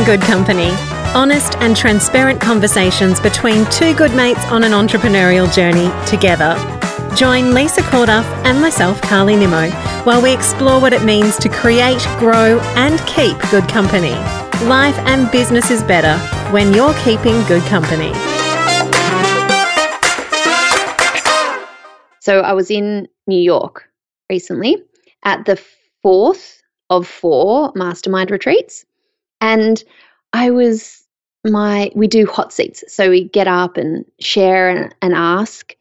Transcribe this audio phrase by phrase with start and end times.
[0.00, 0.70] Keeping Good Company.
[1.14, 6.54] Honest and transparent conversations between two good mates on an entrepreneurial journey together.
[7.14, 9.68] Join Lisa Corduff and myself, Carly Nimmo,
[10.04, 14.12] while we explore what it means to create, grow, and keep good company.
[14.66, 16.16] Life and business is better
[16.50, 18.14] when you're keeping good company.
[22.20, 23.90] So I was in New York
[24.30, 24.82] recently
[25.24, 25.60] at the
[26.02, 28.86] fourth of four mastermind retreats.
[29.40, 29.82] And
[30.32, 31.04] I was
[31.44, 32.84] my we do hot seats.
[32.88, 35.74] So we get up and share and, and ask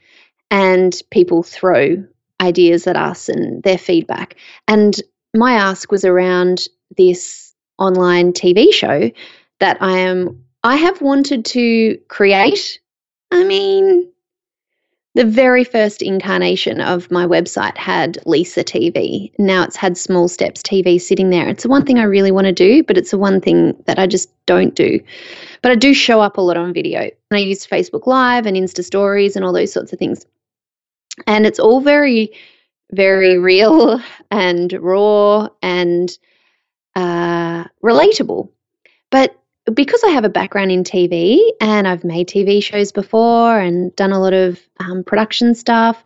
[0.52, 2.03] and people throw
[2.41, 4.36] ideas at us and their feedback.
[4.67, 4.95] And
[5.36, 6.67] my ask was around
[6.98, 9.12] this online TV show
[9.59, 12.80] that I am I have wanted to create.
[13.31, 14.12] I mean,
[15.20, 19.34] the very first incarnation of my website had Lisa TV.
[19.38, 21.50] Now it's had Small Steps TV sitting there.
[21.50, 24.00] It's the one thing I really want to do, but it's the one thing that
[24.00, 24.98] I just don't do.
[25.61, 27.02] But I do show up a lot on video.
[27.02, 30.26] And I use Facebook Live and Insta Stories and all those sorts of things.
[31.28, 32.31] And it's all very,
[32.94, 36.17] very real and raw and
[36.95, 38.52] uh, relatable.
[39.11, 39.38] But
[39.70, 44.11] because I have a background in TV and I've made TV shows before and done
[44.11, 46.03] a lot of um, production stuff,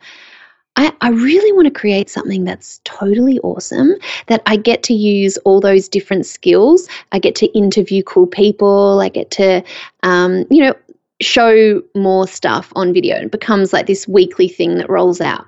[0.76, 3.94] I, I, really want to create something that's totally awesome,
[4.26, 6.88] that I get to use all those different skills.
[7.12, 9.00] I get to interview cool people.
[9.00, 9.64] I get to,
[10.02, 10.74] um, you know,
[11.22, 13.18] show more stuff on video.
[13.18, 15.46] It becomes like this weekly thing that rolls out.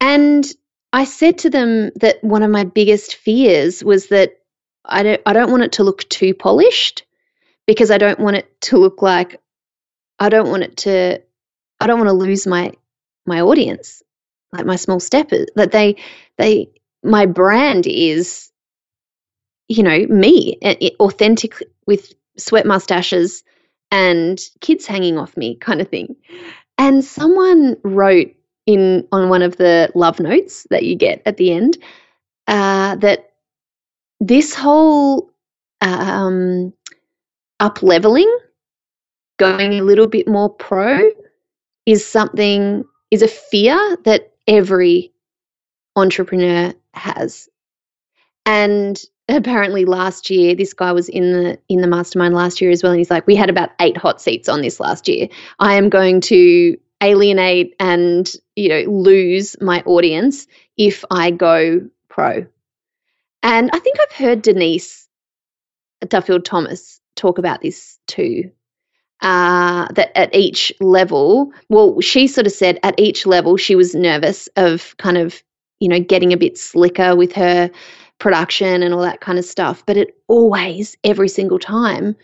[0.00, 0.46] And
[0.92, 4.38] I said to them that one of my biggest fears was that
[4.84, 7.04] I don't I don't want it to look too polished
[7.66, 9.40] because I don't want it to look like
[10.18, 11.22] I don't want it to
[11.80, 12.72] I don't want to lose my
[13.26, 14.02] my audience
[14.52, 15.96] like my small steppers that they
[16.38, 16.70] they
[17.02, 18.50] my brand is
[19.68, 20.58] you know me
[21.00, 23.44] authentic with sweat mustaches
[23.90, 26.16] and kids hanging off me kind of thing.
[26.78, 28.34] And someone wrote
[28.66, 31.78] in on one of the love notes that you get at the end
[32.48, 33.33] uh, that
[34.26, 35.30] this whole
[35.80, 36.72] um,
[37.60, 38.38] up leveling,
[39.38, 41.10] going a little bit more pro,
[41.86, 45.12] is something, is a fear that every
[45.96, 47.48] entrepreneur has.
[48.46, 52.82] And apparently last year this guy was in the in the mastermind last year as
[52.82, 55.28] well and he's like we had about 8 hot seats on this last year
[55.60, 60.46] i am going to alienate and you know lose my audience
[60.76, 61.80] if i go
[62.10, 62.46] pro
[63.44, 65.06] and I think I've heard Denise
[66.08, 68.50] Duffield Thomas talk about this too.
[69.20, 73.94] Uh, that at each level, well, she sort of said at each level she was
[73.94, 75.42] nervous of kind of,
[75.80, 77.70] you know, getting a bit slicker with her
[78.18, 79.84] production and all that kind of stuff.
[79.86, 82.16] But it always, every single time,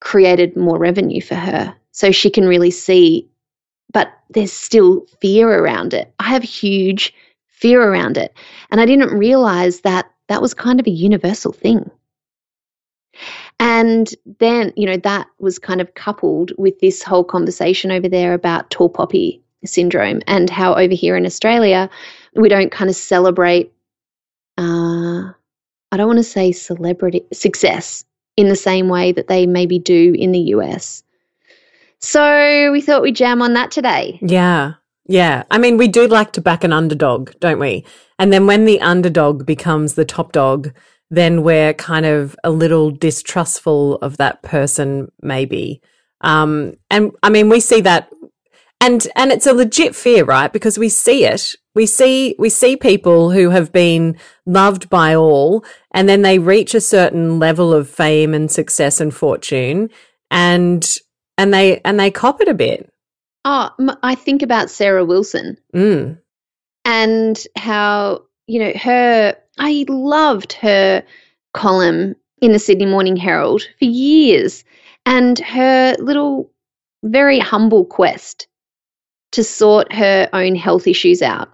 [0.00, 1.74] created more revenue for her.
[1.92, 3.28] So she can really see,
[3.92, 6.12] but there's still fear around it.
[6.18, 7.14] I have huge
[7.46, 8.34] fear around it.
[8.70, 11.90] And I didn't realize that that was kind of a universal thing.
[13.58, 18.34] And then, you know, that was kind of coupled with this whole conversation over there
[18.34, 21.88] about tall poppy syndrome and how over here in Australia,
[22.34, 23.72] we don't kind of celebrate,
[24.58, 25.32] uh,
[25.92, 28.04] I don't want to say celebrity success
[28.36, 31.02] in the same way that they maybe do in the US.
[31.98, 34.18] So we thought we'd jam on that today.
[34.20, 34.74] Yeah.
[35.08, 35.44] Yeah.
[35.50, 37.84] I mean, we do like to back an underdog, don't we?
[38.18, 40.72] And then when the underdog becomes the top dog,
[41.10, 45.80] then we're kind of a little distrustful of that person, maybe.
[46.22, 48.10] Um, and I mean, we see that,
[48.80, 50.52] and and it's a legit fear, right?
[50.52, 51.54] Because we see it.
[51.74, 56.74] We see we see people who have been loved by all, and then they reach
[56.74, 59.90] a certain level of fame and success and fortune,
[60.30, 60.96] and
[61.38, 62.90] and they and they cop it a bit.
[63.48, 63.70] Oh,
[64.02, 65.56] I think about Sarah Wilson.
[65.72, 66.18] Mm.
[66.84, 71.04] and how, you know, her, I loved her
[71.54, 74.64] column in the Sydney Morning Herald for years.
[75.04, 76.50] And her little,
[77.04, 78.48] very humble quest
[79.32, 81.52] to sort her own health issues out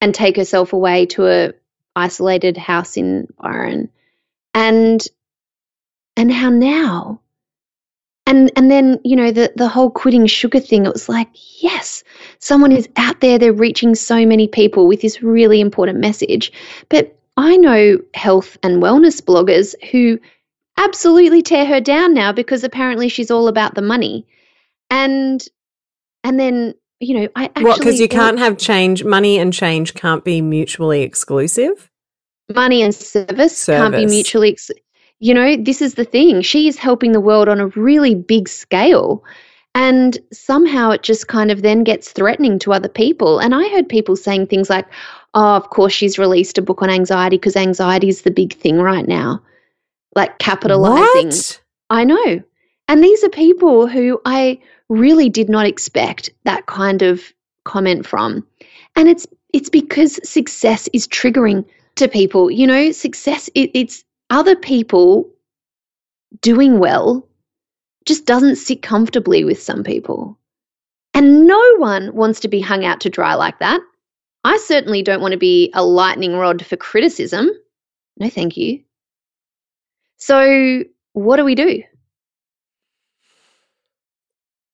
[0.00, 1.52] and take herself away to a
[1.94, 3.90] isolated house in Byron.
[4.54, 5.06] And
[6.16, 7.20] and how now
[8.26, 11.28] and and then you know the the whole quitting sugar thing it was like
[11.62, 12.02] yes
[12.40, 16.52] someone is out there they're reaching so many people with this really important message.
[16.88, 20.18] But i know health and wellness bloggers who
[20.76, 24.26] absolutely tear her down now because apparently she's all about the money.
[24.90, 25.44] And
[26.24, 29.94] and then you know i actually what because you can't have change money and change
[29.94, 31.90] can't be mutually exclusive?
[32.54, 33.66] Money and service, service.
[33.66, 34.70] can't be mutually ex-
[35.18, 36.42] You know, this is the thing.
[36.42, 39.24] She is helping the world on a really big scale.
[39.74, 43.38] And somehow it just kind of then gets threatening to other people.
[43.38, 44.86] And I heard people saying things like,
[45.34, 48.78] oh, of course, she's released a book on anxiety because anxiety is the big thing
[48.78, 49.42] right now.
[50.14, 51.26] Like capitalizing.
[51.26, 51.60] What?
[51.90, 52.42] I know.
[52.88, 57.22] And these are people who I really did not expect that kind of
[57.64, 58.46] comment from.
[58.94, 61.66] And it's it's because success is triggering
[61.96, 62.50] to people.
[62.50, 65.30] You know, success it, it's other people
[66.40, 67.28] doing well
[68.04, 70.38] just doesn't sit comfortably with some people.
[71.14, 73.80] And no one wants to be hung out to dry like that.
[74.44, 77.50] I certainly don't want to be a lightning rod for criticism.
[78.18, 78.82] No, thank you.
[80.18, 81.82] So, what do we do?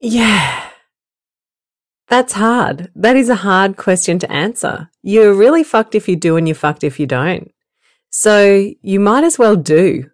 [0.00, 0.68] Yeah.
[2.08, 2.90] That's hard.
[2.94, 4.90] That is a hard question to answer.
[5.02, 7.50] You're really fucked if you do and you're fucked if you don't.
[8.12, 10.08] So you might as well do.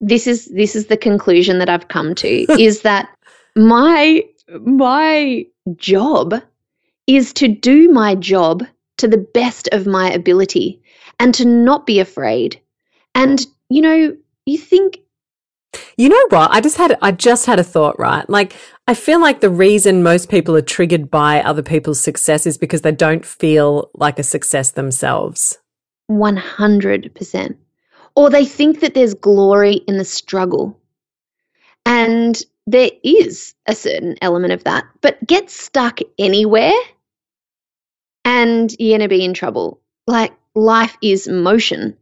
[0.00, 2.28] This is this is the conclusion that I've come to
[2.60, 3.08] is that
[3.56, 4.22] my
[4.60, 5.46] my
[5.76, 6.34] job
[7.06, 8.64] is to do my job
[8.98, 10.82] to the best of my ability
[11.18, 12.60] and to not be afraid.
[13.14, 14.16] And you know,
[14.46, 14.98] you think
[15.96, 16.50] You know what?
[16.50, 18.28] I just had I just had a thought, right?
[18.28, 18.54] Like
[18.88, 22.82] I feel like the reason most people are triggered by other people's success is because
[22.82, 25.58] they don't feel like a success themselves.
[26.10, 27.56] 100%.
[28.16, 30.78] Or they think that there's glory in the struggle.
[31.86, 36.72] And there is a certain element of that, but get stuck anywhere
[38.24, 39.80] and you're going to be in trouble.
[40.06, 41.96] Like life is motion.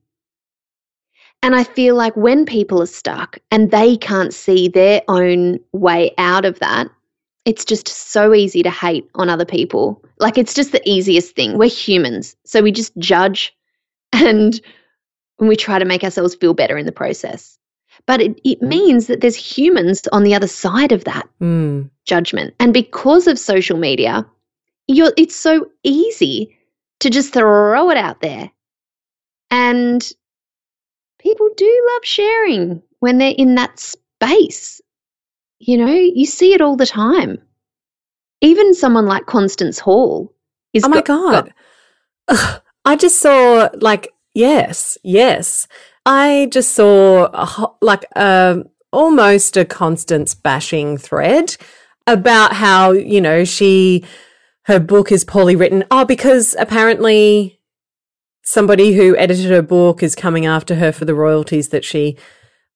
[1.43, 6.15] And I feel like when people are stuck and they can't see their own way
[6.17, 6.89] out of that,
[7.45, 10.05] it's just so easy to hate on other people.
[10.21, 11.59] Like it's just the easiest thing.
[11.59, 12.37] We're humans.
[12.45, 13.53] So we just judge
[14.13, 14.61] and
[15.39, 17.59] we try to make ourselves feel better in the process.
[18.07, 21.91] But it, it means that there's humans on the other side of that Mm.
[22.07, 22.55] judgment.
[22.59, 24.27] And because of social media,
[24.89, 26.57] you're, it's so easy
[27.01, 28.51] to just throw it out there.
[29.51, 30.13] And
[31.21, 34.81] people do love sharing when they're in that space.
[35.59, 37.39] You know, you see it all the time.
[38.41, 40.33] Even someone like Constance Hall
[40.73, 41.53] is Oh my got- god.
[42.29, 45.69] got- I just saw like yes, yes.
[46.05, 51.57] I just saw a, like um almost a Constance bashing thread
[52.07, 54.05] about how, you know, she
[54.65, 55.85] her book is poorly written.
[55.91, 57.59] Oh, because apparently
[58.45, 62.17] somebody who edited her book is coming after her for the royalties that she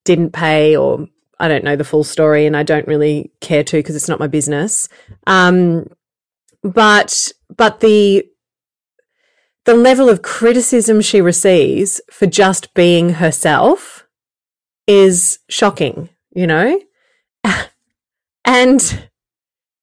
[0.05, 1.07] didn't pay or
[1.39, 4.19] I don't know the full story and I don't really care to because it's not
[4.19, 4.89] my business.
[5.27, 5.87] Um
[6.63, 8.25] but but the
[9.67, 14.07] the level of criticism she receives for just being herself
[14.87, 16.79] is shocking, you know?
[18.45, 19.09] and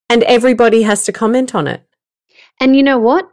[0.09, 1.83] and everybody has to comment on it.
[2.61, 3.31] And you know what?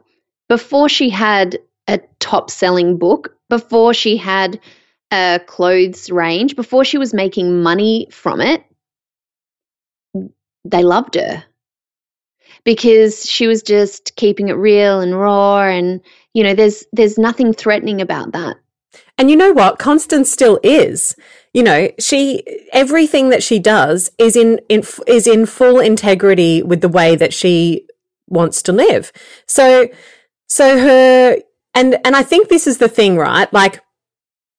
[0.50, 1.58] Before she had
[1.88, 4.60] a top selling book, before she had
[5.10, 8.66] a clothes range, before she was making money from it,
[10.66, 11.46] they loved her
[12.66, 16.02] because she was just keeping it real and raw and
[16.34, 18.58] you know there's there's nothing threatening about that
[19.18, 19.80] And you know what?
[19.80, 21.16] Constance still is.
[21.54, 26.82] You know, she everything that she does is in, in is in full integrity with
[26.82, 27.88] the way that she
[28.28, 29.12] wants to live.
[29.48, 29.90] So
[30.48, 31.38] so her
[31.74, 33.52] and and I think this is the thing, right?
[33.54, 33.82] Like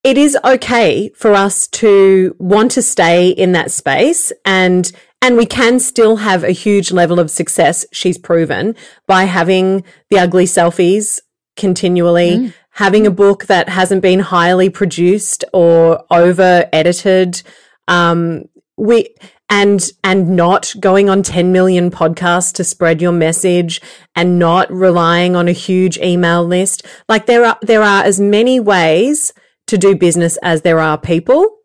[0.05, 5.47] it is okay for us to want to stay in that space and and we
[5.47, 8.75] can still have a huge level of success she's proven
[9.07, 11.21] by having the ugly selfies
[11.57, 12.55] continually mm.
[12.71, 13.17] having a mm.
[13.17, 17.43] book that hasn't been highly produced or over edited
[17.89, 18.45] um
[18.77, 19.09] we
[19.53, 23.83] and and not going on 10 million podcasts to spread your message
[24.17, 26.87] and not relying on a huge email list.
[27.07, 29.35] Like there are there are as many ways
[29.67, 31.59] to do business as there are people.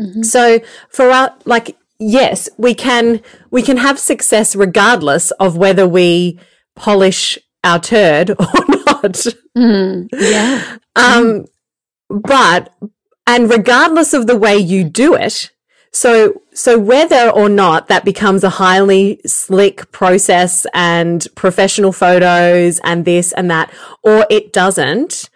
[0.00, 0.22] Mm-hmm.
[0.22, 3.20] So for our like yes we can
[3.50, 6.40] we can have success regardless of whether we
[6.76, 8.87] polish our turd or not
[10.12, 10.76] yeah.
[10.96, 11.44] Um,
[12.10, 12.74] but
[13.24, 15.52] and regardless of the way you do it,
[15.92, 23.04] so so whether or not that becomes a highly slick process and professional photos and
[23.04, 25.30] this and that, or it doesn't,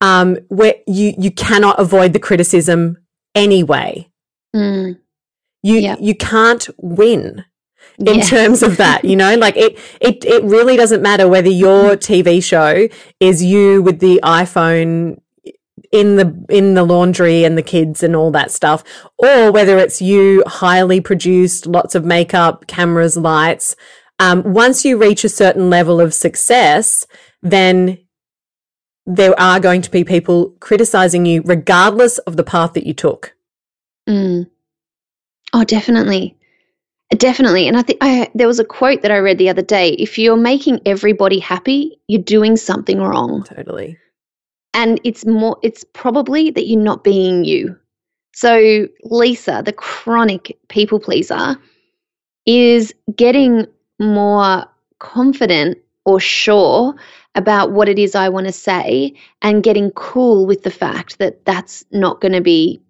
[0.00, 2.98] um, where you you cannot avoid the criticism
[3.34, 4.08] anyway.
[4.54, 4.98] Mm.
[5.62, 7.44] You you can't win
[7.98, 8.24] in Yeah.
[8.24, 12.42] terms of that you know like it it it really doesn't matter whether your tv
[12.42, 12.86] show
[13.18, 15.20] is you with the iphone
[15.90, 18.84] in the in the laundry and the kids and all that stuff
[19.18, 23.74] or whether it's you highly produced lots of makeup cameras lights
[24.20, 27.06] um, once you reach a certain level of success
[27.42, 27.98] then
[29.06, 33.34] there are going to be people criticizing you regardless of the path that you took
[34.08, 34.48] Mm.
[35.52, 36.34] Oh, definitely.
[37.16, 37.66] Definitely.
[37.66, 39.90] And I think I there was a quote that I read the other day.
[39.92, 43.44] If you're making everybody happy, you're doing something wrong.
[43.44, 43.96] totally
[44.74, 47.76] And it's more it's probably that you're not being you.
[48.34, 51.56] So Lisa, the chronic people pleaser,
[52.44, 53.66] is getting
[53.98, 54.66] more
[54.98, 56.94] confident or sure
[57.34, 61.44] about what it is I want to say and getting cool with the fact that
[61.46, 62.80] that's not going to be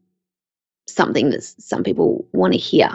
[0.89, 2.89] something that some people want to hear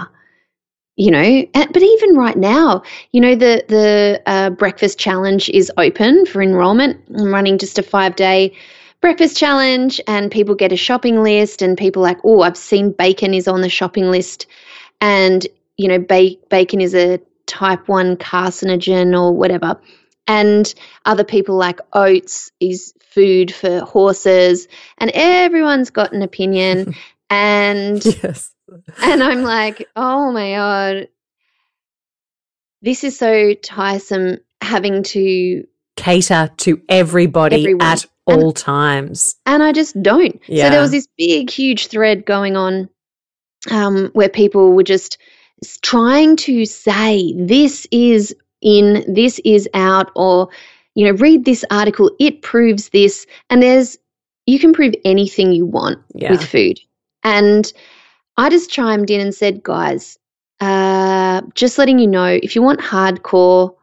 [0.96, 6.26] you know but even right now you know the the uh, breakfast challenge is open
[6.26, 8.56] for enrollment i'm running just a five day
[9.02, 13.34] breakfast challenge and people get a shopping list and people like oh i've seen bacon
[13.34, 14.46] is on the shopping list
[15.02, 15.48] and
[15.78, 19.80] you know ba- bacon is a type 1 carcinogen or whatever
[20.28, 20.74] and
[21.06, 26.96] other people like oats is food for horses and everyone's got an opinion
[27.30, 28.52] and yes
[29.01, 31.08] and I'm like, oh my God,
[32.82, 35.65] this is so tiresome having to,
[35.96, 37.88] cater to everybody Everyone.
[37.88, 40.34] at all times and I just don't.
[40.34, 40.70] So Yeah.
[40.70, 42.89] there was this big, huge thread going on
[43.70, 45.17] um, where people were just
[45.82, 50.50] trying to say, this is in, this is out, or,
[50.96, 53.25] you know, read this article, it proves this.
[53.50, 53.98] And there's,
[54.46, 56.79] you can prove anything you want yeah with food.
[57.24, 57.72] And
[58.38, 60.18] I just chimed in and said, guys,
[60.60, 63.75] uh, just letting you know if you want hardcore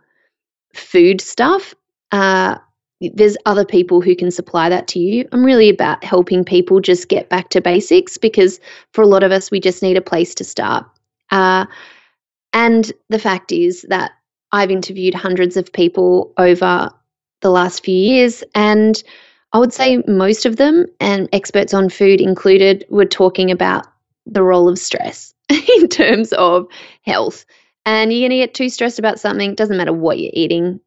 [0.75, 1.75] food stuff,
[2.13, 2.57] uh,
[3.01, 5.27] there's other people who can supply that to you.
[5.33, 8.61] I'm really about helping people just get back to basics because
[8.93, 10.85] for a lot of us, we just need a place to start.
[11.31, 11.67] Uh,
[12.53, 14.13] and the fact is that
[14.53, 16.91] I've interviewed hundreds of people over
[17.41, 19.03] the last few years, and
[19.53, 23.87] I would say most of them, and experts on food included, were talking about
[24.31, 26.67] the role of stress in terms of
[27.03, 27.45] health.
[27.87, 30.81] And you're going to get too stressed about something, doesn't matter what you're eating,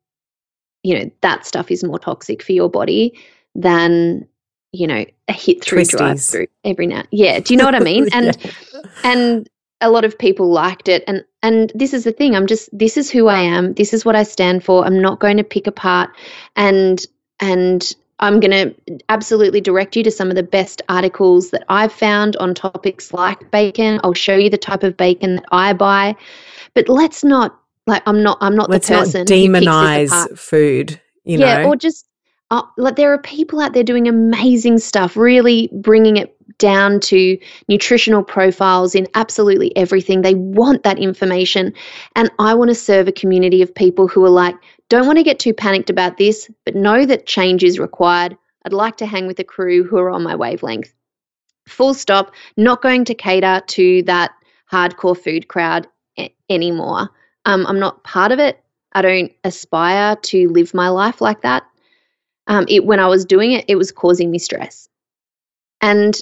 [0.83, 3.17] you know, that stuff is more toxic for your body
[3.55, 4.27] than,
[4.71, 7.03] you know, a hit through drive through every now.
[7.12, 7.39] Yeah.
[7.39, 8.07] Do you know what I mean?
[8.13, 8.38] And
[8.73, 8.81] Yeah.
[9.03, 9.50] and
[9.81, 12.95] a lot of people liked it and and this is the thing i'm just this
[12.95, 15.67] is who i am this is what i stand for i'm not going to pick
[15.67, 16.09] apart
[16.55, 17.05] and
[17.41, 17.93] and
[18.24, 22.36] i'm going to absolutely direct you to some of the best articles that i've found
[22.38, 24.00] on topics like bacon.
[24.03, 26.15] I'll show you the type of bacon that i buy.
[26.74, 31.00] But let's not like i'm not i'm not let's the not person who demonize food
[31.24, 31.70] you yeah, know?
[31.70, 32.08] or just
[32.51, 37.36] uh, like there are people out there doing amazing stuff, really bringing it down to
[37.68, 40.22] nutritional profiles in absolutely everything.
[40.22, 41.74] They want that information,
[42.15, 44.56] and I want to serve a community of people who are like,
[44.93, 48.38] don't want to get too panicked about this, but know that change is required.
[48.63, 50.93] I'd like to hang with a crew who are on my wavelength.
[51.67, 52.31] Full stop.
[52.57, 54.33] Not going to cater to that
[54.71, 55.88] hardcore food crowd
[56.47, 57.09] anymore.
[57.45, 58.63] Um, I'm not part of it.
[58.93, 61.63] I don't aspire to live my life like that.
[62.45, 64.89] Um, it when I was doing it, it was causing me stress,
[65.81, 66.15] and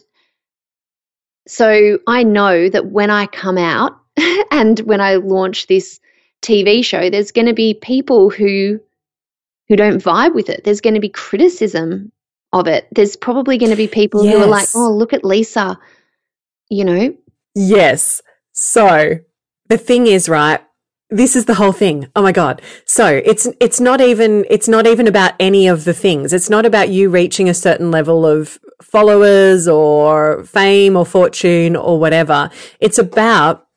[1.48, 4.00] so I know that when I come out
[4.52, 6.00] and when I launch this
[6.42, 8.80] TV show, there's going to be people who
[9.68, 10.64] who don't vibe with it.
[10.64, 12.12] There's going to be criticism
[12.52, 12.88] of it.
[12.92, 15.80] There's probably going to be people who are like, "Oh, look at Lisa,"
[16.70, 17.16] you know.
[17.56, 18.22] Yes.
[18.54, 19.20] So
[19.70, 20.62] the thing is, right?
[21.10, 22.08] This is the whole thing.
[22.16, 22.62] Oh my god.
[22.86, 26.34] So it's it's not even it's not even about any of the things.
[26.34, 32.00] It's not about you reaching a certain level of followers or fame or fortune or
[32.00, 32.50] whatever.
[32.80, 33.68] It's about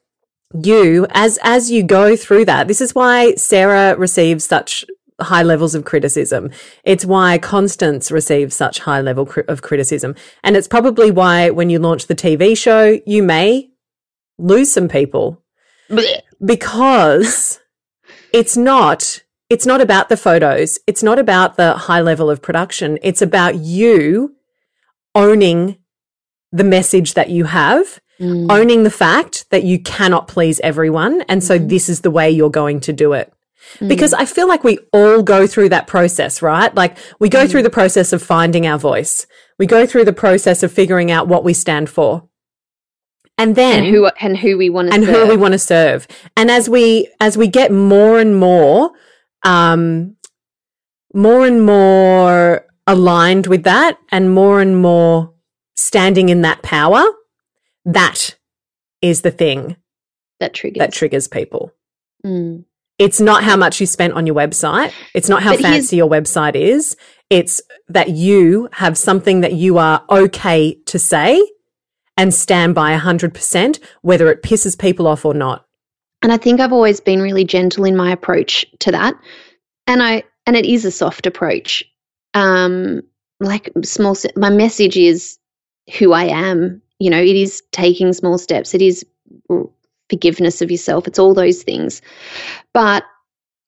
[0.62, 2.68] you as as you go through that.
[2.68, 4.84] This is why Sarah receives such
[5.20, 6.50] high levels of criticism.
[6.82, 10.14] It's why Constance receives such high level cri- of criticism.
[10.42, 13.70] And it's probably why when you launch the TV show, you may
[14.38, 15.42] lose some people
[16.44, 17.60] because
[18.32, 20.78] it's not it's not about the photos.
[20.86, 22.98] It's not about the high level of production.
[23.02, 24.34] It's about you
[25.14, 25.76] owning
[26.50, 28.46] the message that you have, Mm.
[28.50, 31.22] owning the fact that you cannot please everyone.
[31.28, 31.68] And so Mhm.
[31.68, 33.32] this is the way you're going to do it.
[33.80, 33.88] Mm.
[33.88, 36.72] Because I feel like we all go through that process, right?
[36.76, 37.50] Like we go Mm.
[37.50, 39.26] through the process of finding our voice.
[39.58, 42.22] We go through the process of figuring out what we stand for.
[43.36, 46.06] And then and who and who we want to and who we want to serve.
[46.36, 48.92] And as we as we get more and more
[49.44, 50.14] um
[51.12, 55.32] more and more aligned with that and more and more
[55.74, 57.02] standing in that power,
[57.84, 58.36] that
[59.02, 59.76] is the thing
[60.40, 60.78] That triggers.
[60.78, 61.72] that triggers people.
[62.24, 62.64] Mm.
[62.98, 64.92] It's not how much you spent on your website.
[65.14, 66.96] It's not how But fancy your website is.
[67.28, 71.42] It's that you have something that you are okay to say
[72.16, 75.66] and stand by 100%, whether it pisses people off or not.
[76.22, 79.14] And I think I've always been really gentle in my approach to that.
[79.86, 81.84] And I and it is a soft approach.
[82.32, 83.02] Um
[83.40, 85.38] like small my message is
[85.98, 86.80] who I am.
[86.98, 88.74] You know, it is taking small steps.
[88.74, 89.04] It is
[90.08, 91.06] forgiveness of yourself.
[91.06, 92.02] It's all those things.
[92.72, 93.04] But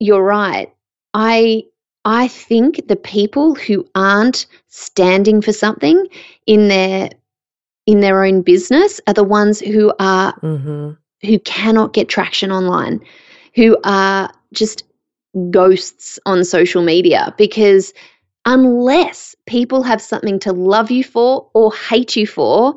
[0.00, 0.72] you're right.
[1.14, 1.64] I
[2.04, 6.06] I think the people who aren't standing for something
[6.46, 7.10] in their
[7.86, 10.92] in their own business are the ones who are hmm
[11.22, 13.00] who cannot get traction online,
[13.54, 14.84] who are just
[15.50, 17.92] ghosts on social media because
[18.44, 22.76] unless people have something to love you for or hate you for,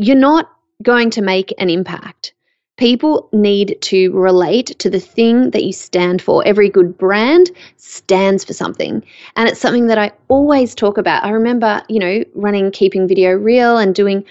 [0.00, 0.50] you're not
[0.82, 2.32] going to make an impact.
[2.78, 6.42] People need to relate to the thing that you stand for.
[6.46, 9.04] Every good brand stands for something.
[9.36, 11.22] And it's something that I always talk about.
[11.22, 14.24] I remember, you know, running Keeping Video Real and doing,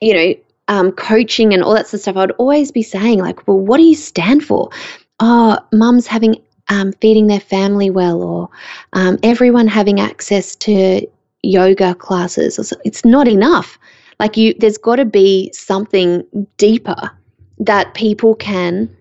[0.00, 0.34] you know,
[0.68, 2.16] um, coaching and all that sort of stuff.
[2.16, 4.70] I would always be saying, like, well, what do you stand for?
[5.18, 8.48] Oh, mum's having, um, feeding their family well, or
[8.92, 11.04] um, everyone having access to
[11.42, 12.72] yoga classes.
[12.84, 13.78] It's not enough.
[14.18, 16.24] Like, you, there's got to be something
[16.56, 17.10] deeper
[17.58, 18.94] that people can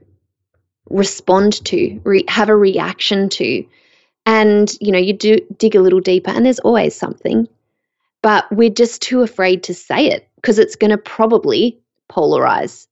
[0.90, 3.66] respond to, re- have a reaction to.
[4.26, 7.48] And, you know, you do dig a little deeper, and there's always something,
[8.22, 11.80] but we're just too afraid to say it because it's going to probably
[12.12, 12.88] polarize.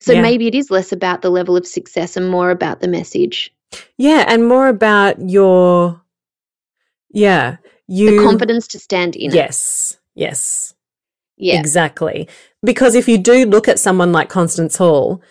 [0.00, 0.22] So Yeah.
[0.22, 3.52] maybe it is less about the level of success and more about the message,
[3.96, 4.24] Yeah.
[4.28, 6.00] And more about your,
[7.10, 8.18] yeah, you.
[8.18, 9.34] the confidence to stand in it.
[9.34, 9.96] Yes.
[10.14, 10.74] Yes.
[11.38, 11.58] Yeah.
[11.58, 12.28] Exactly.
[12.62, 15.22] Because if you do look at someone like Constance Hall,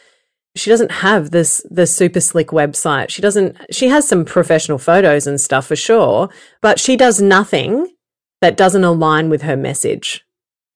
[0.56, 3.10] she doesn't have this the super slick website.
[3.10, 6.30] She doesn't she has some professional photos and stuff for sure,
[6.62, 7.94] but she does nothing
[8.42, 10.26] that doesn't align with her message.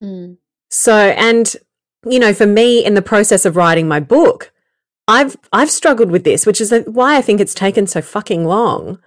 [0.02, 0.36] Mm.
[0.70, 1.54] So and
[2.06, 4.52] you know, for me in the process of writing my book,
[5.08, 8.98] I've I've struggled with this, which is why I think it's taken so fucking long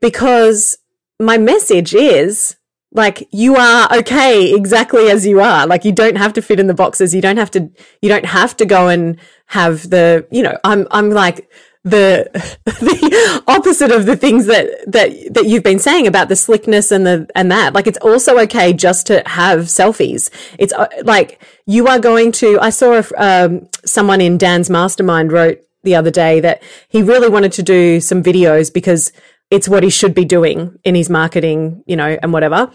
[0.00, 0.78] because
[1.20, 2.56] my message is
[2.92, 5.66] like you are okay exactly as you are.
[5.66, 7.14] Like you don't have to fit in the boxes.
[7.14, 7.70] You don't have to
[8.02, 11.48] you don't have to go and have the you know i'm i'm like
[11.84, 12.28] the
[12.64, 17.06] the opposite of the things that that that you've been saying about the slickness and
[17.06, 17.74] the and that.
[17.74, 20.30] Like it's also okay just to have selfies.
[20.58, 25.60] It's uh, like you are going to i saw um, someone in dan's mastermind wrote
[25.84, 29.12] the other day that he really wanted to do some videos because
[29.50, 32.70] it's what he should be doing in his marketing, you know, and whatever.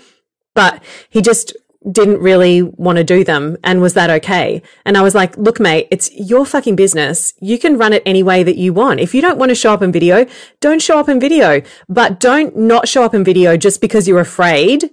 [0.53, 1.55] But he just
[1.91, 3.57] didn't really want to do them.
[3.63, 4.61] And was that okay?
[4.85, 7.33] And I was like, look, mate, it's your fucking business.
[7.41, 8.99] You can run it any way that you want.
[8.99, 10.25] If you don't want to show up in video,
[10.61, 14.19] don't show up in video, but don't not show up in video just because you're
[14.19, 14.89] afraid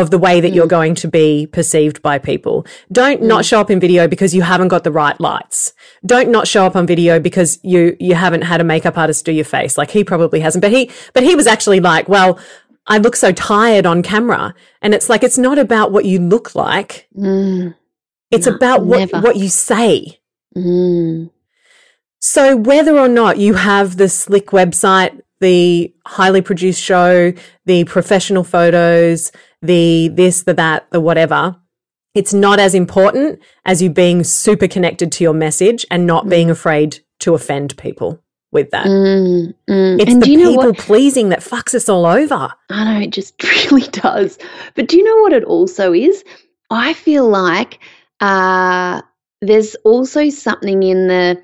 [0.00, 2.66] of the way that you're going to be perceived by people.
[2.92, 5.72] Don't not show up in video because you haven't got the right lights.
[6.04, 9.32] Don't not show up on video because you you haven't had a makeup artist do
[9.32, 9.76] your face.
[9.78, 10.62] Like he probably hasn't.
[10.62, 12.38] But he but he was actually like, well,
[12.86, 14.54] I look so tired on camera.
[14.82, 17.08] And it's like it's not about what you look like.
[17.16, 17.74] Mm.
[18.30, 19.20] It's No, about what never.
[19.20, 20.20] what you say.
[20.56, 21.30] Mm.
[22.20, 27.32] So whether or not you have the slick website, the highly produced show,
[27.66, 29.30] the professional photos,
[29.62, 31.56] the this, the that, the whatever,
[32.14, 36.50] it's not as important as you being super connected to your message and not being
[36.50, 38.86] afraid to offend people with that.
[38.86, 39.54] Mm.
[39.68, 40.00] Mm.
[40.00, 40.78] It's and the do you know people what?
[40.78, 42.48] pleasing that fucks us all over.
[42.70, 44.38] I know it just really does.
[44.74, 46.24] But do you know what it also is?
[46.70, 47.78] I feel like
[48.20, 49.02] uh,
[49.42, 51.42] there's also something in the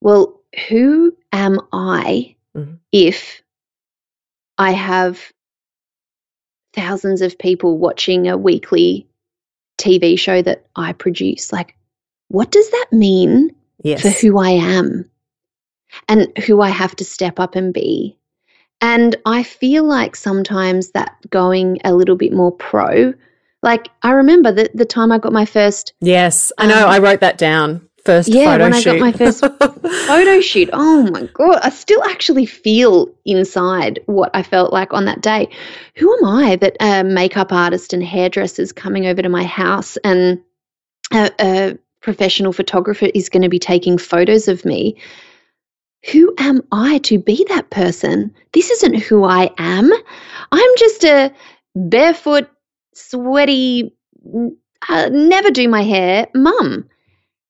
[0.00, 2.78] well, who am I Mhm.
[2.92, 3.42] if
[4.56, 5.20] I have
[6.78, 9.06] thousands of people watching a weekly
[9.78, 11.52] TV show that I produce?
[11.52, 11.76] Like,
[12.28, 14.02] what does that mean Yes.
[14.02, 15.08] for who I am
[16.08, 18.16] and who I have to step up and be.
[18.80, 23.14] And I feel like sometimes that going a little bit more pro,
[23.62, 26.52] like I remember the, the time I got my first yes.
[26.58, 26.84] I know.
[26.84, 27.87] Um, I wrote that down.
[28.08, 29.40] First yeah, photo when I got my first
[30.06, 30.70] photo shoot.
[30.72, 31.58] Oh my God.
[31.62, 35.50] I still actually feel inside what I felt like on that day.
[35.96, 40.40] Who am I that a makeup artist and hairdressers coming over to my house and
[41.12, 44.96] a, a professional photographer is going to be taking photos of me?
[46.10, 48.34] Who am I to be that person?
[48.54, 49.92] This isn't who I am.
[50.50, 51.30] I'm just a
[51.74, 52.48] barefoot,
[52.94, 53.94] sweaty,
[54.88, 56.88] uh, never do my hair mum.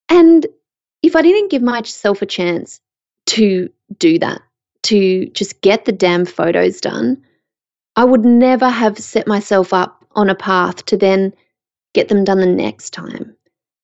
[0.08, 0.46] And
[1.02, 2.80] if I didn't give myself a chance
[3.26, 4.42] to do that,
[4.84, 7.22] to just get the damn photos done,
[7.96, 11.34] I would never have set myself up on a path to then
[11.94, 13.34] get them done the next time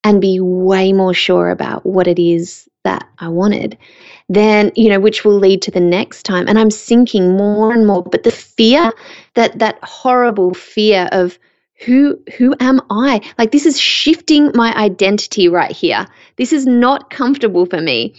[0.04, 3.78] and be way more sure about what it is that I wanted,
[4.28, 6.46] then, you know, which will lead to the next time.
[6.46, 8.02] And I'm sinking more and more.
[8.02, 8.92] But the fear,
[9.34, 11.38] that that horrible fear of
[11.80, 13.20] who who am I?
[13.38, 16.06] Like this is shifting my identity right here.
[16.36, 18.14] This is not comfortable for me.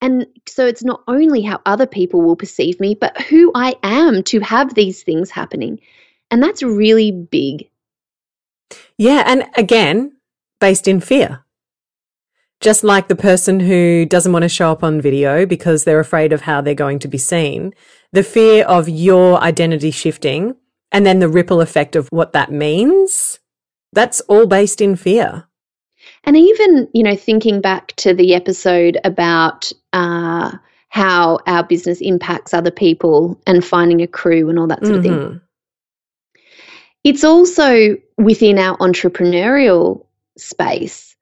[0.00, 4.22] And so it's not only how other people will perceive me, but who I am
[4.24, 5.80] to have these things happening.
[6.30, 7.70] And that's really big.
[8.98, 9.22] Yeah.
[9.26, 10.12] And again,
[10.60, 11.44] based in fear.
[12.60, 16.32] Just like the person who doesn't want to show up on video because they're afraid
[16.32, 17.74] of how they're going to be seen,
[18.12, 20.56] the fear of your identity shifting
[20.96, 23.38] and then the ripple effect of what that means,
[23.92, 25.46] that's all based in fear.
[26.24, 30.52] And even, you know, thinking back to the episode about uh,
[30.88, 35.12] how our business impacts other people and finding a crew and all that sort mm-hmm.
[35.12, 35.28] of thing.
[35.28, 36.40] Mm-hmm.
[37.04, 40.06] It's also within our entrepreneurial
[40.38, 41.14] space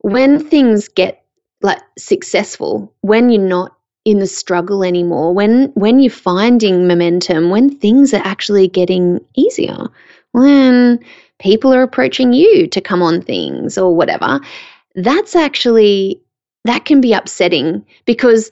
[0.00, 1.24] when things get
[1.62, 7.70] like successful, when you're not in the struggle anymore, when when you're finding momentum, when
[7.70, 9.86] things are actually getting easier,
[10.32, 11.00] when
[11.38, 14.40] people are approaching you to come on things or whatever,
[14.94, 16.20] that's actually
[16.64, 18.50] that can be upsetting because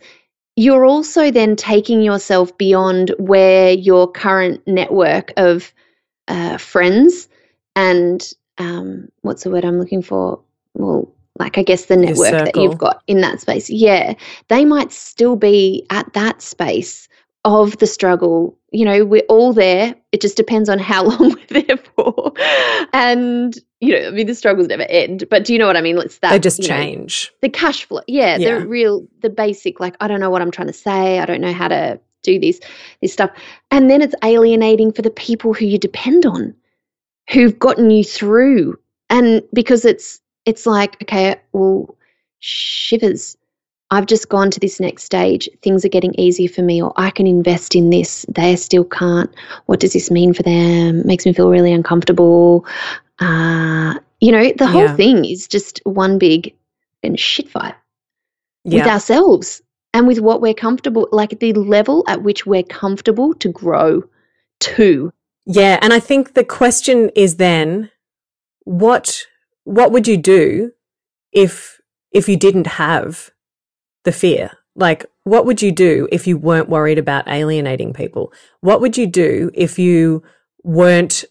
[0.56, 5.72] you're also then taking yourself beyond where your current network of
[6.28, 7.28] uh, friends
[7.74, 10.40] and um, what's the word I'm looking for?
[10.74, 13.70] Well, like I guess the network that you've got in that space.
[13.70, 14.14] Yeah,
[14.48, 17.08] they might still be at that space
[17.44, 18.56] of the struggle.
[18.70, 19.94] You know, we're all there.
[20.12, 22.32] It just depends on how long we're there for.
[22.92, 25.80] And, you know, I mean, the struggles never end, but do you know what I
[25.80, 25.98] mean?
[25.98, 26.30] It's that.
[26.30, 27.30] They just change.
[27.32, 28.02] Know, the cash flow.
[28.06, 31.18] Yeah, yeah, the real, the basic, like, I don't know what I'm trying to say.
[31.18, 32.60] I don't know how to do this,
[33.00, 33.30] this stuff.
[33.70, 36.54] And then it's alienating for the people who you depend on,
[37.30, 38.78] who've gotten you through.
[39.10, 41.96] And because it's, it's like, okay, well,
[42.40, 43.37] shivers.
[43.90, 45.50] I've just gone to this next stage.
[45.61, 48.24] Things are getting easier for me, or I can invest in this.
[48.28, 49.31] They still can't.
[49.66, 51.07] What does this mean for them?
[51.07, 52.64] Makes me feel really uncomfortable.
[53.18, 54.96] Uh, you know, the whole yeah.
[54.96, 56.55] thing is just one big
[57.02, 57.74] and shit fight
[58.64, 58.78] yeah.
[58.78, 59.61] with ourselves
[59.92, 64.02] and with what we're comfortable, like the level at which we're comfortable to grow
[64.61, 65.12] to.
[65.44, 67.90] Yeah, and I think the question is then,
[68.64, 69.26] what
[69.64, 70.72] what would you do
[71.33, 71.81] if
[72.12, 73.31] if you didn't have
[74.05, 74.51] the fear?
[74.75, 78.33] Like, what would you do if you weren't worried about alienating people?
[78.61, 80.22] What would you do if you
[80.62, 81.25] weren't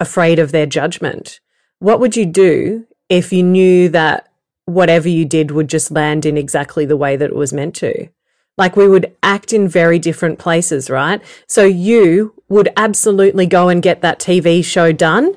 [0.00, 1.40] afraid of their judgment?
[1.80, 4.28] What would you do if you knew that
[4.64, 8.08] whatever you did would just land in exactly the way that it was meant to?
[8.56, 11.22] Like we would act in very different places, right?
[11.46, 15.36] So you would absolutely go and get that TV show done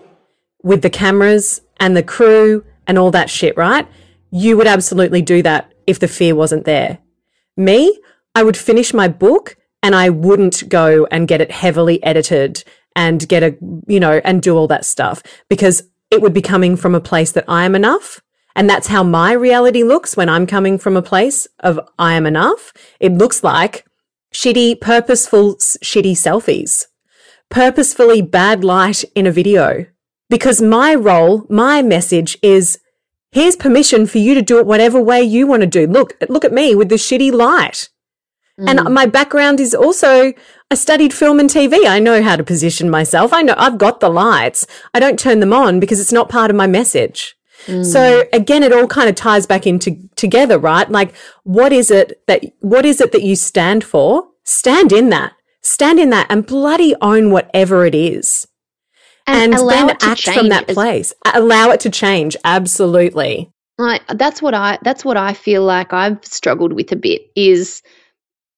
[0.63, 3.85] with the cameras and the crew and all that shit, right?
[4.29, 6.99] You would absolutely do that if the fear wasn't there.
[7.57, 7.99] Me,
[8.33, 12.63] I would finish my book and I wouldn't go and get it heavily edited
[12.95, 16.77] and get a, you know, and do all that stuff because it would be coming
[16.77, 18.21] from a place that I am enough.
[18.55, 22.25] And that's how my reality looks when I'm coming from a place of I am
[22.25, 22.73] enough.
[22.99, 23.85] It looks like
[24.33, 26.85] shitty, purposeful, shitty selfies,
[27.49, 29.85] purposefully bad light in a video,
[30.31, 32.79] because my role, my message is
[33.33, 35.85] here's permission for you to do it whatever way you want to do.
[35.85, 37.89] Look, look at me with the shitty light.
[38.57, 38.69] Mm.
[38.69, 40.33] And my background is also
[40.71, 41.85] I studied film and TV.
[41.85, 43.33] I know how to position myself.
[43.33, 44.65] I know I've got the lights.
[44.93, 47.35] I don't turn them on because it's not part of my message.
[47.65, 47.85] Mm.
[47.85, 50.89] So again, it all kind of ties back into together, right?
[50.89, 51.13] Like,
[51.43, 54.29] what is it that, what is it that you stand for?
[54.45, 55.33] Stand in that.
[55.61, 58.47] Stand in that and bloody own whatever it is
[59.31, 61.13] and, and then act from that place.
[61.33, 62.35] Allow it to change.
[62.43, 63.51] Absolutely.
[63.77, 67.81] Like that's what I that's what I feel like I've struggled with a bit is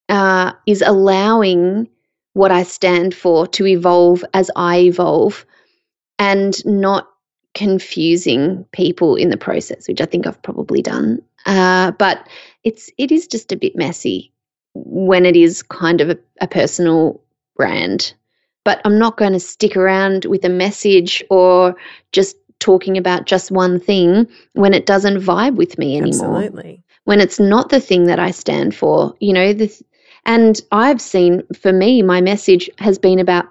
[0.10, 1.88] uh, is allowing
[2.34, 5.46] what I stand for to evolve as I evolve,
[6.20, 7.10] and not
[7.54, 11.22] confusing people in the process, which I think I've probably done.
[11.46, 12.28] Uh, but
[12.64, 14.34] it's it is just a bit messy
[14.74, 17.22] when it is kind of a, a personal
[17.56, 18.14] brand
[18.64, 21.76] but I'm not going to stick around with a message or
[22.12, 26.44] just talking about just one thing when it doesn't vibe with me anymore.
[26.44, 26.84] Absolutely.
[27.04, 29.84] When it's not the thing that I stand for, you know, the,
[30.26, 33.48] and I've seen for me, my message has been about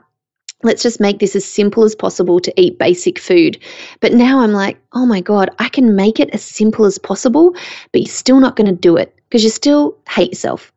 [0.62, 3.58] let's just make this as simple as possible to eat basic food.
[4.00, 7.54] But now I'm like, oh my God, I can make it as simple as possible,
[7.90, 10.72] but you're still not going to do it because you still hate yourself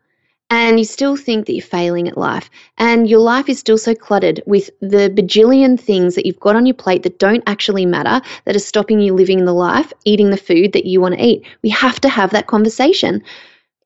[0.49, 2.49] and you still think that you're failing at life.
[2.77, 6.65] And your life is still so cluttered with the bajillion things that you've got on
[6.65, 10.37] your plate that don't actually matter, that are stopping you living the life, eating the
[10.37, 11.45] food that you want to eat.
[11.63, 13.23] We have to have that conversation.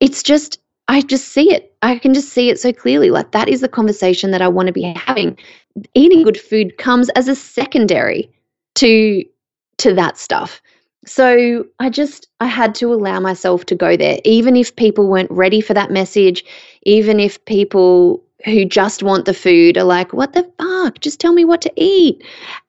[0.00, 1.74] It's just, I just see it.
[1.82, 3.10] I can just see it so clearly.
[3.10, 5.38] Like, that is the conversation that I want to be having.
[5.94, 8.30] Eating good food comes as a secondary
[8.76, 9.24] to
[9.78, 10.60] to that stuff.
[11.06, 15.30] So I just I had to allow myself to go there even if people weren't
[15.30, 16.44] ready for that message,
[16.82, 21.00] even if people who just want the food are like, "What the fuck?
[21.00, 22.22] Just tell me what to eat."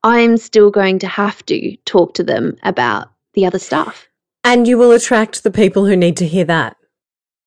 [0.04, 4.08] I'm still going to have to talk to them about the other stuff.
[4.44, 6.78] And you will attract the people who need to hear that.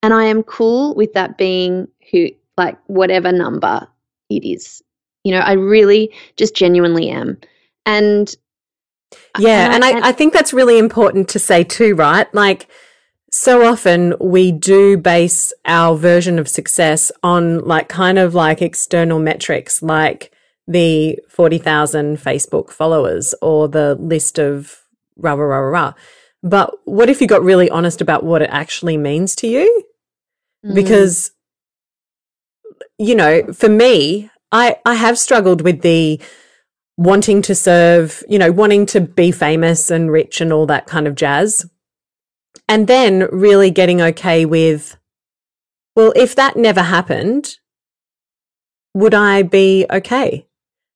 [0.03, 3.87] And I am cool with that being who like whatever number
[4.31, 4.83] it is.
[5.25, 7.39] You know, I really just genuinely am.
[7.87, 8.35] And
[9.39, 12.33] yeah, and, I, and I, I think that's really important to say too, right?
[12.35, 12.69] Like,
[13.31, 19.19] so often we do base our version of success on like kind of like external
[19.19, 20.33] metrics, like
[20.69, 24.83] the 40,000 Facebook followers or the list of
[25.17, 25.93] rah, rah, rah, rah.
[26.45, 29.85] But what if you got really honest about what it actually means to you?
[30.65, 30.75] Mm.
[30.75, 31.33] Because,
[32.99, 36.21] you know, for me, I, I have struggled with the,
[36.97, 41.07] wanting to serve, you know, wanting to be famous and rich and all that kind
[41.07, 41.69] of jazz.
[42.69, 44.97] And then really getting okay with,
[45.97, 47.59] well, if that never happened,
[48.95, 50.47] would I be okay?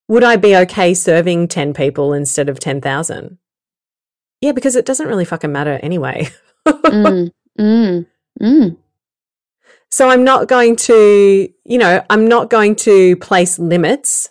[0.07, 3.39] Would I be okay serving 10 people instead of 10,000?
[4.41, 6.29] Yeah, because it doesn't really fucking matter anyway.
[6.67, 8.07] mm, mm,
[8.41, 8.77] mm.
[9.91, 14.31] So I'm not going to, you know, I'm not going to place limits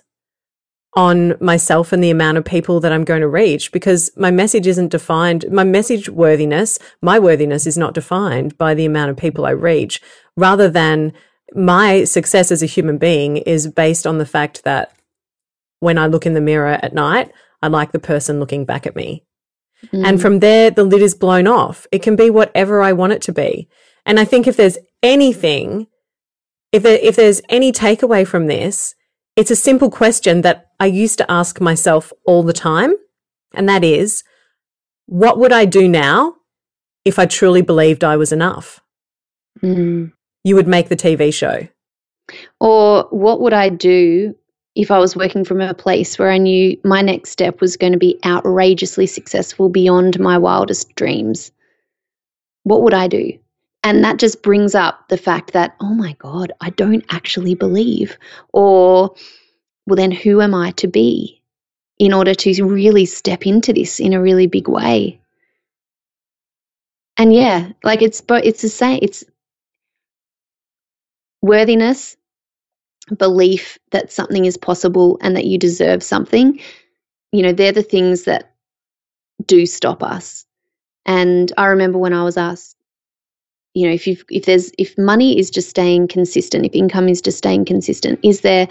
[0.98, 4.66] on myself and the amount of people that I'm going to reach because my message
[4.66, 5.46] isn't defined.
[5.52, 10.02] My message worthiness, my worthiness is not defined by the amount of people I reach
[10.36, 11.14] rather than
[11.54, 14.92] my success as a human being is based on the fact that
[15.82, 17.32] when I look in the mirror at night,
[17.62, 19.24] I like the person looking back at me.
[19.94, 20.04] Mm.
[20.04, 21.86] And from there, the lid is blown off.
[21.92, 23.70] It can be whatever I want it to be.
[24.04, 25.86] And I think if there's anything,
[26.72, 28.96] if there, if there's any takeaway from this,
[29.36, 32.94] it's a simple question that I used to ask myself all the time.
[33.54, 34.24] And that is,
[35.06, 36.36] what would I do now
[37.06, 38.82] if I truly believed I was enough?
[39.62, 40.12] Mm.
[40.44, 41.68] You would make the TV show.
[42.60, 44.36] Or what would I do
[44.76, 47.94] if I was working from a place where I knew my next step was going
[47.94, 51.52] to be outrageously successful beyond my wildest dreams?
[52.64, 53.32] What would I do?
[53.84, 58.18] And that just brings up the fact that, oh my God, I don't actually believe.
[58.52, 59.16] Or,
[59.88, 61.42] well, then who am I to be
[61.98, 65.20] in order to really step into this in a really big way?
[67.16, 69.00] And yeah, like it's, but it's the same.
[69.02, 69.24] It's
[71.42, 72.18] worthiness,
[73.18, 76.60] belief that something is possible and that you deserve something.
[77.32, 78.54] You know, they're the things that
[79.46, 80.46] do stop us.
[81.06, 82.78] And I remember when I was asked,
[83.74, 87.22] you know if you if there's if money is just staying consistent if income is
[87.22, 88.68] just staying consistent is there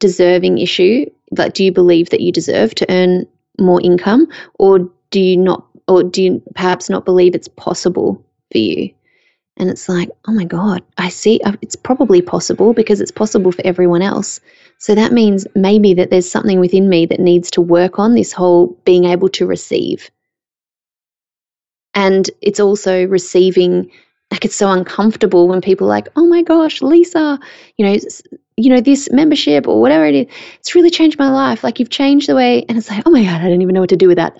[0.00, 1.04] deserving issue
[1.36, 3.26] like do you believe that you deserve to earn
[3.58, 8.58] more income or do you not or do you perhaps not believe it's possible for
[8.58, 8.94] you?
[9.56, 13.52] And it's like oh my god i see uh, it's probably possible because it's possible
[13.52, 14.40] for everyone else.
[14.78, 18.32] So that means maybe that there's something within me that needs to work on this
[18.32, 20.10] whole being able to receive.
[21.94, 23.90] And it's also receiving
[24.30, 27.40] like it's so uncomfortable when people are like, "Oh my gosh, Lisa,
[27.76, 27.96] you know,
[28.58, 30.26] you know this membership or whatever it is,
[30.58, 31.62] it's really changed my life.
[31.64, 33.80] Like you've changed the way." And it's like, "Oh my god, I don't even know
[33.80, 34.34] what to do with that."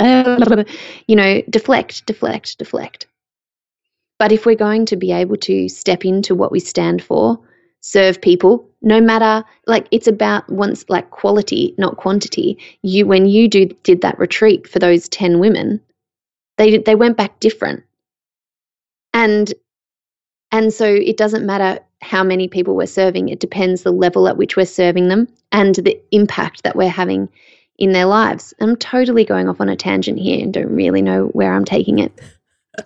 [1.06, 3.06] you know, deflect, deflect, deflect.
[4.18, 7.38] But if we're going to be able to step into what we stand for,
[7.80, 12.58] serve people, no matter like it's about once like quality, not quantity.
[12.82, 15.80] You when you do did that retreat for those 10 women,
[16.56, 17.84] they they went back different.
[19.14, 19.52] And
[20.52, 24.36] and so it doesn't matter how many people we're serving, it depends the level at
[24.36, 27.28] which we're serving them and the impact that we're having
[27.78, 28.54] in their lives.
[28.60, 31.98] I'm totally going off on a tangent here and don't really know where I'm taking
[31.98, 32.12] it.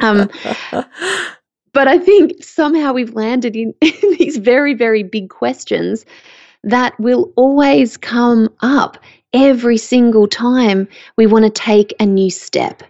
[0.00, 0.30] Um,
[1.72, 6.04] but I think somehow we've landed in, in these very, very big questions
[6.64, 8.98] that will always come up
[9.32, 12.82] every single time we want to take a new step.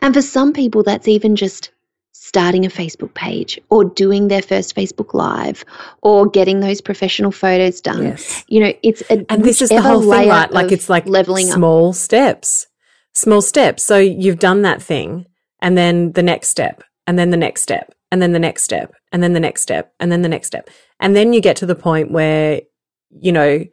[0.00, 1.70] And for some people, that's even just
[2.14, 5.64] starting a Facebook page or doing their first Facebook Live
[6.00, 8.04] or getting those professional photos done.
[8.04, 8.44] Yes.
[8.48, 10.50] You know, it's a And this is the whole thing, right?
[10.50, 11.56] Like it's like leveling up.
[11.56, 12.68] small steps,
[13.14, 13.82] small steps.
[13.82, 15.26] So you've done that thing,
[15.60, 18.94] and then the next step, and then the next step, and then the next step,
[19.12, 20.70] and then the next step, and then the next step.
[21.00, 22.62] And then you get to the point where,
[23.10, 23.64] you know,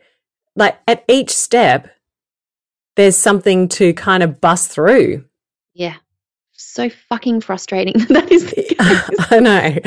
[0.56, 1.90] like at each step,
[2.96, 5.26] there's something to kind of bust through.
[5.74, 5.98] Yeah.
[6.64, 7.94] So fucking frustrating.
[8.10, 9.28] that is the case.
[9.32, 9.78] I know.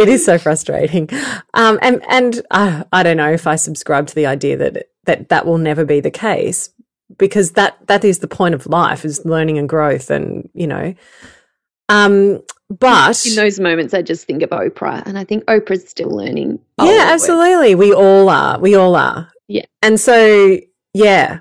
[0.00, 1.08] it is so frustrating.
[1.54, 5.28] Um, and and uh, I don't know if I subscribe to the idea that that
[5.30, 6.70] that will never be the case
[7.18, 10.94] because that that is the point of life is learning and growth and you know
[11.88, 16.10] um but In those moments, I just think of Oprah, and I think Oprah's still
[16.10, 16.60] learning.
[16.80, 19.64] yeah absolutely we all are we all are Yeah.
[19.82, 20.58] and so
[20.94, 21.40] yeah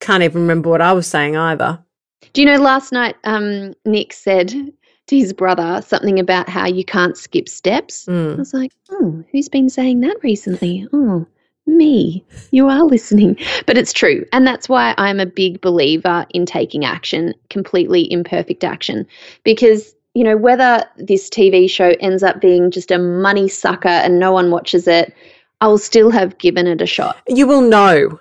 [0.00, 1.82] can't even remember what i was saying either
[2.32, 6.84] Do you know last night, um, Nick said to his brother something about how you
[6.84, 8.08] can't skip steps?
[8.08, 8.38] I Mm.
[8.38, 10.86] was like, oh, who's been saying that recently?
[10.92, 11.26] Oh,
[11.66, 12.24] me.
[12.50, 13.36] You are listening.
[13.66, 14.24] But it's true.
[14.32, 19.06] And that's why I'm a big believer in taking action, completely imperfect action.
[19.44, 24.18] Because, you know, whether this TV show ends up being just a money sucker and
[24.18, 25.12] no one watches it,
[25.60, 27.16] I will still have given it a shot.
[27.28, 28.20] you will know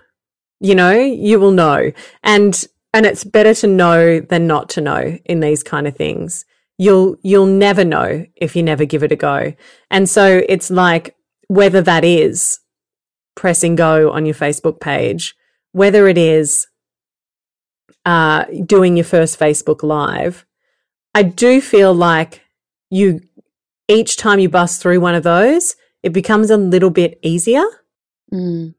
[0.61, 1.91] you know you will know
[2.23, 2.65] and
[2.95, 6.45] and it's better to know than not to know in these kind of things.
[6.77, 9.53] You'll you'll never know if you never give it a go.
[9.91, 11.15] And so it's like
[11.47, 12.60] whether that is
[13.36, 15.36] pressing go on your facebook page
[15.73, 16.67] whether it is
[18.05, 20.45] uh doing your first facebook live
[21.13, 22.41] i do feel like
[22.89, 23.19] you
[23.89, 27.65] each time you bust through one of those it becomes a little bit easier.
[28.31, 28.75] Mm.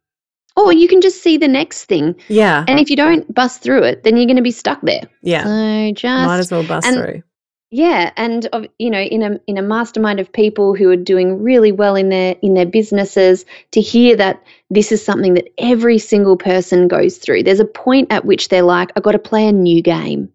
[0.56, 2.14] Or you can just see the next thing.
[2.28, 5.02] yeah And if you don't bust through it, then you're going to be stuck there.
[5.22, 7.22] yeah So just might as well bust and- through
[7.70, 11.42] Yeah, and of you know, in a in a mastermind of people who are doing
[11.42, 14.40] really well in their in their businesses, to hear that
[14.70, 17.42] this is something that every single person goes through.
[17.42, 20.30] There's a point at which they're like, I've got to play a new game.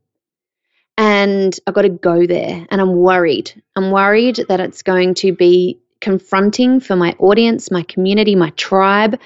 [0.97, 2.65] And I've got to go there.
[2.69, 3.51] And I'm worried.
[3.75, 9.19] I'm worried that it's going to be confronting for my audience, my community, my tribe.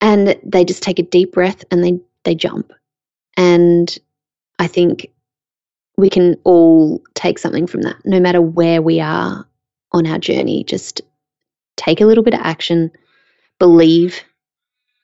[0.00, 2.72] And they just take a deep breath and they they jump.
[3.36, 3.96] And
[4.58, 5.10] I think
[5.96, 9.46] we can all take something from that, no matter where we are
[9.92, 10.64] on our journey.
[10.64, 11.00] Just
[11.76, 12.90] take a little bit of action,
[13.58, 14.22] believe,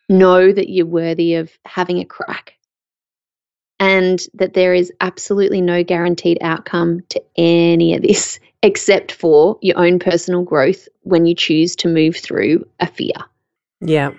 [0.08, 2.54] know that you're worthy of having a crack,
[3.78, 9.78] and that there is absolutely no guaranteed outcome to any of this except for your
[9.78, 13.14] own personal growth when you choose to move through a fear
[13.80, 14.10] yeah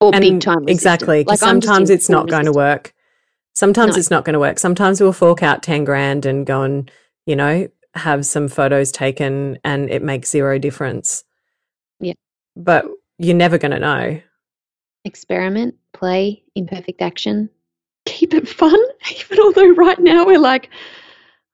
[0.00, 2.92] or and big time exactly Like, sometimes it's not going to work
[3.54, 3.98] sometimes No.
[4.00, 6.90] it's not going to work sometimes we'll fork out 10 grand and go and
[7.24, 11.24] you know have some photos taken and it makes zero difference
[12.00, 12.12] Yeah.
[12.54, 12.84] but
[13.18, 14.20] you're never going to know
[15.04, 17.48] experiment, play, imperfect action,
[18.06, 18.76] keep it fun.
[19.10, 20.68] Even although right now we're like,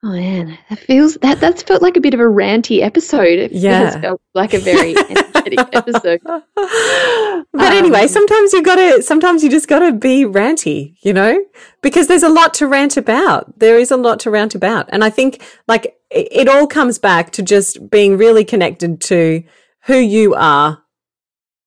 [0.03, 3.39] oh man, that feels that that's felt like a bit of a ranty episode.
[3.39, 4.01] It Yeah.
[4.01, 4.95] felt like a very
[5.73, 6.21] episode.
[6.25, 11.13] but anyway, Um, sometimes you got to, sometimes you just got to be ranty, you
[11.13, 11.45] know,
[11.83, 13.59] because there's a lot to rant about.
[13.59, 14.89] There is a lot to rant about.
[14.91, 19.43] And I think like it, it all comes back to just being really connected to
[19.87, 20.83] who you are,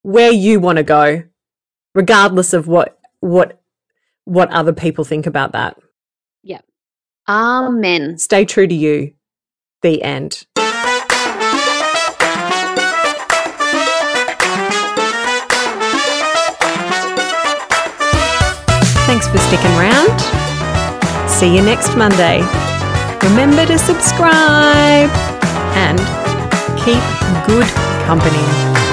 [0.01, 1.23] where you want to go,
[1.93, 3.61] regardless of what, what,
[4.23, 5.77] what other people think about that.
[6.43, 6.65] Yep.
[7.27, 8.17] Amen.
[8.17, 9.13] Stay true to you.
[9.81, 10.45] The end.
[19.17, 20.19] Thanks for sticking around.
[21.29, 22.41] See you next Monday.
[23.23, 25.09] Remember to subscribe
[25.73, 25.97] and
[26.77, 26.99] keep
[27.47, 27.65] good
[28.07, 28.84] company.